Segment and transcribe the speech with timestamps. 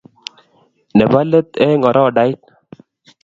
[0.95, 2.39] Ne bo let eng orodait.